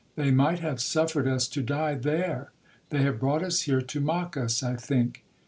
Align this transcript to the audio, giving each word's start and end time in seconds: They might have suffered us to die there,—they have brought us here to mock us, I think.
They 0.15 0.31
might 0.31 0.57
have 0.61 0.81
suffered 0.81 1.27
us 1.27 1.47
to 1.49 1.61
die 1.61 1.93
there,—they 1.93 3.03
have 3.03 3.19
brought 3.19 3.43
us 3.43 3.61
here 3.61 3.83
to 3.83 4.01
mock 4.01 4.35
us, 4.35 4.63
I 4.63 4.75
think. 4.75 5.23